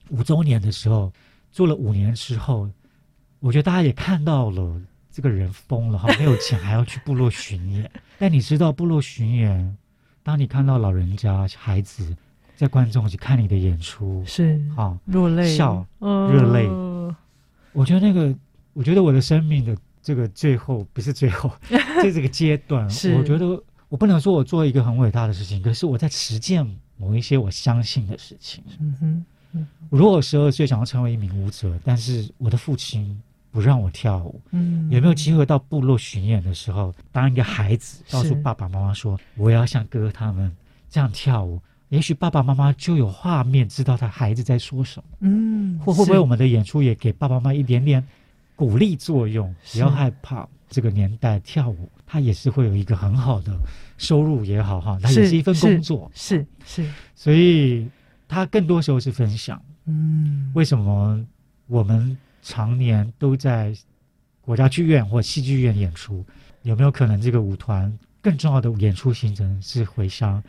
[0.09, 1.13] 五周年的时候，
[1.51, 2.67] 做了五年之后，
[3.39, 7.91] 我觉得大家也看到了，这个人疯了哈， 没有钱还要去部落巡演。
[8.17, 9.77] 但你知道部落巡演？
[10.23, 12.15] 当你看到老人家、孩子
[12.55, 16.67] 在观众席看你的演出，是好落泪、笑、热泪，
[17.71, 18.35] 我觉得那个，
[18.73, 21.51] 我觉得我的生命的这个最后不是最后，
[22.01, 26.65] 在这个阶段，是我觉得我不能说我做一个很伟大的事情，可是我在实践
[26.97, 28.63] 某一些我相信的事情。
[28.79, 33.21] 嗯哼，嗯我如果十二岁想要成为一名舞者，但是我的父亲。
[33.53, 40.51] 不让我跳舞，嗯，有没有机会到部落巡演的时候，当一个孩子告诉爸爸妈妈说：“我要像哥哥他们
[40.89, 41.61] 这样跳舞。”
[41.93, 48.03] 也许爸爸妈妈就有画面，知道他孩子在说什么，嗯，或会不会我们的演出也给爸爸妈妈一点点
[48.55, 49.53] 鼓励作用？
[49.71, 53.55] 不要害怕，这个年代跳舞，它也是会有一个很好的
[53.99, 57.87] 收入也好哈，它也是一份工作，是是，是，所以
[58.27, 59.61] 它更多时候是分享。
[59.85, 61.23] 嗯，为什么
[61.67, 62.17] 我们？
[62.45, 63.73] 常年都在
[64.41, 66.25] 国家剧院或戏剧院演出，
[66.63, 70.43] 有没有可能这个舞团更重要的演出行程是回乡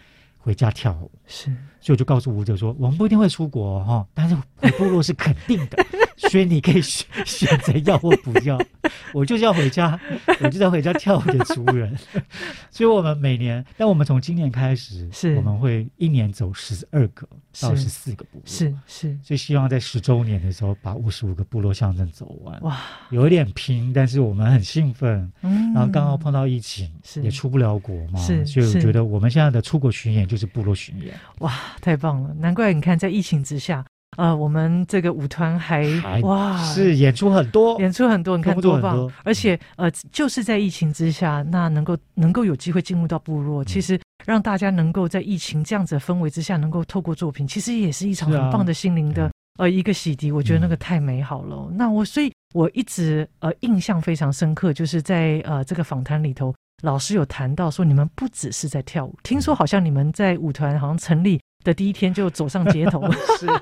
[0.45, 1.11] 回家跳舞？
[1.27, 1.45] 是，
[1.81, 5.83] 所以我就告诉舞者说，我们不一定会出国哈，但是回部落是肯定的。
[6.17, 8.59] 所以你可以选选择要或不要，
[9.13, 9.99] 我就是要回家，
[10.41, 11.97] 我就要回家跳舞的族人。
[12.71, 17.27] 所以，我们每年，但我们从今年开始，是我们会一年走十二个
[17.61, 19.19] 到十四个部落，是是。
[19.23, 22.61] 所以，希望在十周年的时候把五十五个部落乡镇走完。
[22.63, 25.31] 哇，有一点拼，但是我们很兴奋。
[25.43, 28.45] 嗯，然后刚好碰到疫情，是也出不了国嘛，是。
[28.47, 31.15] 所以我觉得我们现在的出国巡演就是部落巡演。
[31.39, 32.35] 哇，太棒了！
[32.39, 33.85] 难怪你看，在疫情之下。
[34.17, 39.11] 呃，我们这个舞团还，还哇，是演出很多，演出很多，你看多棒！
[39.25, 50.35] 而且呃，就是在疫情之下，那能够能够有机会进入到部落，嗯，其实让大家能够在疫情这样子的氛围之下，能够透过作品，其实也是一场很棒的心灵的，啊，呃一个洗涤。
[50.35, 51.57] 我觉得那个太美好了。
[51.71, 63.11] 嗯，那我所以我一直呃印象非常深刻，就是在呃这个访谈里头，老师有谈到说，你们不只是在跳舞，听说好像你们在舞团好像成立的第一天就走上街头。
[63.41, 63.49] 是。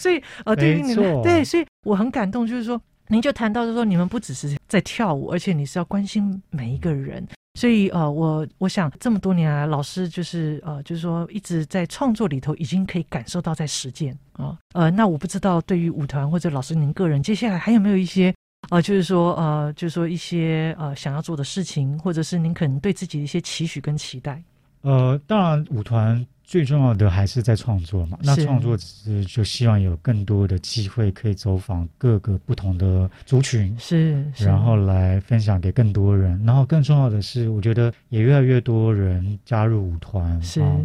[0.00, 7.24] 所以，呃，对于你们，对，所以我很感动，就是说，您就谈到，就是说，你们不只是在跳舞，而且你是要关心每一个人。
[7.60, 14.58] 所以，呃，我我想这么多年来，老师就是，呃，就是说，一直在创作里头，已经可以感受到在实践啊。
[14.72, 18.34] 呃，那我不知道，对于舞团或者老师您个人，接下来还有没有一些，
[18.70, 24.42] 呃，就是说，呃，就是说一些呃想要做的事情，或者是您可能对自己的一些期许跟期待。
[24.80, 26.26] 呃，当然，舞团。
[26.52, 36.38] 最重要的还是在创作嘛，那创作是就希望有更多的机会可以走访各个不同的族群，是，是，然后来分享给更多人。
[36.44, 40.42] 然后更重要的是，我觉得也越来越多人加入舞团。
[40.42, 40.76] 是，啊，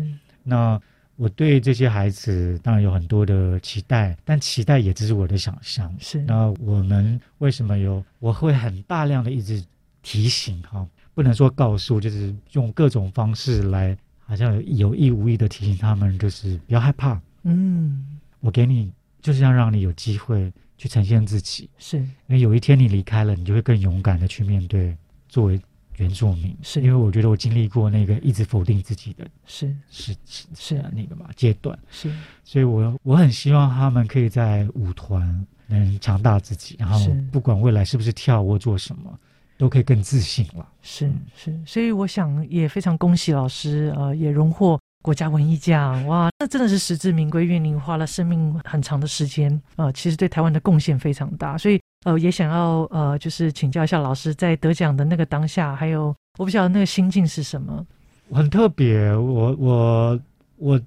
[0.41, 0.81] 那
[1.17, 5.93] 我对这些孩子当然有很多的期待，但期待也只是我的想象。
[5.99, 8.01] 是，那我们为什么有？
[8.19, 9.61] 我会很大量的一直
[10.01, 13.97] 提醒哈，不能说告诉，就是用各种方式来。
[14.27, 17.19] 好像有有意无意的提醒他们，就是不要害怕。
[17.43, 21.69] 嗯，我给你，就是要让你有机会去呈现自己。
[21.77, 24.93] 是，因为有一天你离开了，你就会更勇敢的去面对
[25.29, 25.59] 作为
[25.95, 26.53] 原住民。
[26.61, 31.79] 是，因为我觉得我经历过那个一直否定自己的，是是是是那个嘛阶段。
[31.89, 32.13] 是，
[32.43, 36.99] 所以我我很希望他们可以在舞团能强大自己，然后
[37.31, 39.17] 不管未来是不是跳或做什么。
[39.57, 57.85] 都可以更自信了，是是，所以我想也非常恭喜老师，呃，也荣获国家文艺奖，哇，那真的是实至名归，因为您花了生命很长的时间，呃，其实对台湾的贡献非常大，所以呃，也想要呃，就是请教一下老师，在得奖的那个当下，还有我不晓得那个心境是什么，
[58.31, 60.19] 很特别，我我
[60.57, 60.81] 我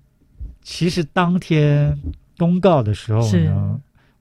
[0.63, 1.99] 其实当天
[2.39, 3.53] 公告的时候呢，是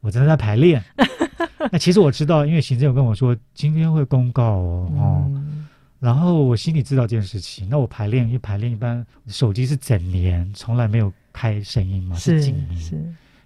[0.01, 0.83] 我正在排练。
[1.71, 5.67] 那其实我知道，因为行政有跟我说今天会公告哦，哦、嗯，
[5.99, 7.67] 然后我心里知道这件事情。
[7.69, 12.79] 那我排练，一排练一般手机是整年从来没有开声音嘛，是静音。
[12.79, 12.97] 是，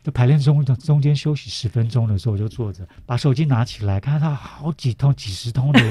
[0.03, 5.81] 就排练中中间休息十分钟的时候，我就坐着把手机拿起来，看到他好几通、几十通的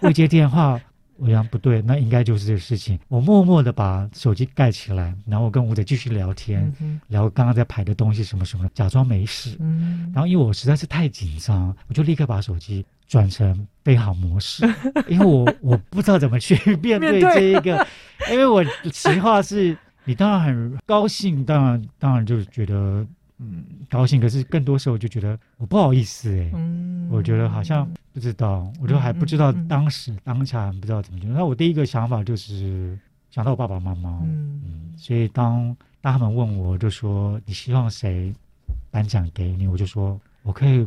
[0.00, 0.80] 未接电话。
[1.16, 2.98] 我想不对，那应该就是这个事情。
[3.08, 9.56] 我默默的把手机盖起来，然后我跟舞者继续聊天，嗯、聊刚刚在排的东西什么什么，假装没事。
[9.60, 14.64] 嗯，然后因为我实在是太紧张，我就立刻把手机转成备好模式，
[15.08, 17.86] 因为我我不知道怎么去 面对这一个，
[18.32, 23.06] 因为我实话是，你当然很高兴，当然当然就是觉得。
[23.42, 31.34] 嗯，高兴，可是更多时候就觉得我不好意思哎、欸，嗯，我觉得好像不知道，我就还不知道当时、嗯、当下不知道怎么觉得。
[31.34, 32.96] 那我第一个想法就是
[33.30, 38.32] 想到我爸爸妈妈，嗯，嗯，所以当当他们问我，就说你希望谁
[38.90, 40.86] 颁奖给你，我就说我可以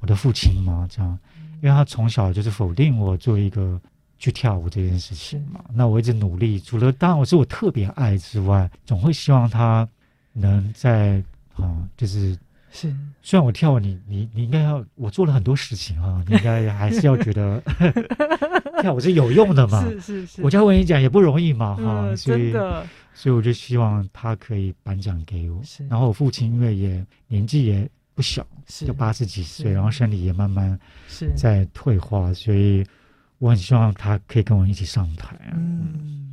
[0.00, 0.86] 我的父亲吗？
[0.90, 1.18] 这样，
[1.62, 3.80] 因为他从小就是否定我做一个
[4.18, 5.64] 去跳舞这件事情嘛。
[5.72, 9.88] 那我一直努力，除了当然我是我特别爱之外，总会希望他
[10.32, 11.22] 能在
[11.56, 12.36] 啊，就是
[12.70, 12.94] 是。
[13.22, 17.62] 虽然我跳舞，你你你应该要我做了很多事情啊， 你应该还是要觉得
[18.82, 19.82] 跳舞是有用的嘛。
[19.84, 22.52] 是是是，我这样跟你讲也不容易嘛哈、嗯，所以
[23.14, 25.62] 所以我就希望他可以颁奖给我。
[25.88, 30.78] 然后我父亲因为也年纪也不小，就八十几岁，然后身体也慢慢
[31.36, 32.84] 在退化，所以
[33.38, 35.36] 我很希望他可以跟我一起上台。
[35.54, 36.23] 嗯。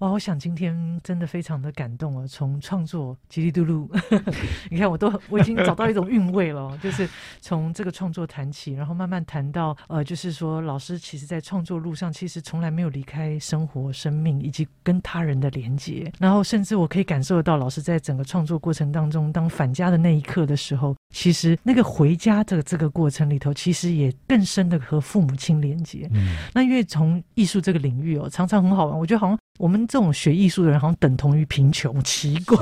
[0.00, 2.26] 哇，我想今天真的非常的感动啊！
[2.26, 3.88] 从创作叽里嘟噜，
[4.70, 7.08] 你看我都我已经找到一种韵味了，就是
[7.40, 26.08] 从这个创作谈起，然后慢慢谈到呃，就是说老师其实在创作路上其实从来没有离开生活、生命以及跟他人的连接，然后甚至我可以感受得到老师在整个创作过程当中，当返家的那一刻的时候，其实那个回家的这个过程里头，其实也更深的和父母亲连接。
[26.12, 29.38] 嗯，那因为从艺术这个领域哦，常常很好玩，我觉得好像。
[29.58, 32.56] 我们这种学艺术的人，好像等同于贫穷，奇怪。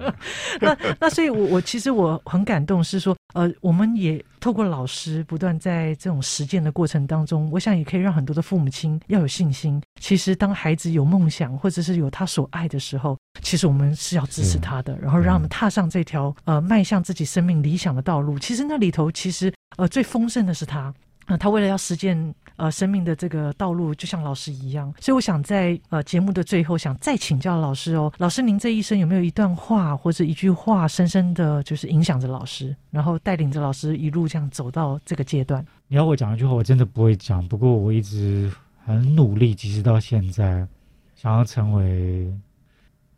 [0.60, 9.80] 那那所以我，我我其实我很感动，是说，呃，我们也透过老师不断在这种实践的过程当中，我想也可以让很多的父母亲要有信心。
[10.00, 18.38] 其实，当孩子有梦想或者是有他所爱的时候，其实我们是要支持他的，然后让他们踏上这条呃迈向自己生命理想的道路。
[18.38, 20.92] 其实那里头，其实呃最丰盛的是他。
[21.26, 35.64] 那、呃、他为了要实践呃生命的这个道路，就像老师一样，所以我想在呃节目的最后，想再请教老师哦，老师您这一生有没有一段话或者一句话，深深的就是影响着老师，然后带领着老师一路这样走到这个阶段？
[35.86, 37.46] 你要我讲一句话，我真的不会讲。
[37.46, 38.52] 不过我一直
[38.84, 40.66] 很努力，其实到现在，
[41.14, 42.28] 想要成为，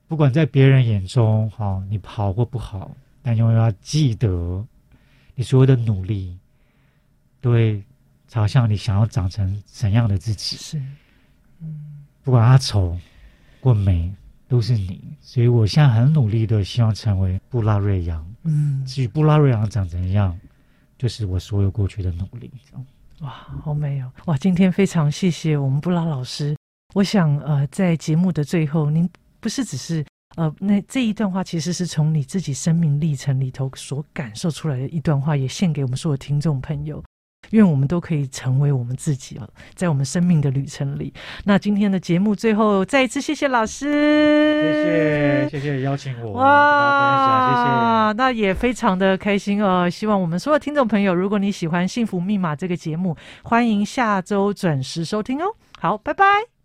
[0.06, 2.90] 不管在别人眼中哈，你好或不好，
[3.22, 4.62] 但永远要记得，
[5.34, 6.36] 你所有的努力，
[7.40, 7.82] 对。
[8.30, 10.78] 朝向你想要长成怎样的自己是，
[11.60, 12.96] 嗯，不管他丑
[13.60, 14.14] 或美，
[14.46, 15.02] 都是你。
[15.20, 20.38] 所以我现在很努力的希望成为布拉瑞扬，嗯，至于布拉瑞扬长怎样，
[20.96, 22.48] 就是我所有过去的努力。
[23.18, 23.30] 哇，
[23.64, 24.12] 好美哦！
[24.26, 26.56] 哇，今天非常谢谢我们布拉老师。
[26.94, 29.10] 我想，呃，在节目的最后，您
[29.40, 30.06] 不是只是
[30.36, 37.02] 呃，那这一段话其实是从你自己生命历程里头所感受出来的一段话，也献给我们所有听众朋友。
[37.50, 41.12] 愿我们都可以成为我们自己哦，在我们生命的旅程里。
[41.44, 48.16] 那今天的节目最后再一次谢谢老师，谢谢谢谢邀请我，哇，谢谢。
[48.16, 49.88] 那也非常的开心哦。
[49.88, 55.54] 希望我们所有听众朋友，如果你喜欢《幸福密码》这个节目，欢迎下周准时收听哦。
[55.78, 56.59] 好，拜拜。